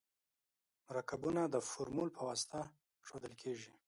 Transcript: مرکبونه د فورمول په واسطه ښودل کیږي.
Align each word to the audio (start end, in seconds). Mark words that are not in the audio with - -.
مرکبونه 0.87 1.41
د 1.47 1.55
فورمول 1.69 2.09
په 2.17 2.21
واسطه 2.27 2.59
ښودل 3.07 3.33
کیږي. 3.41 3.71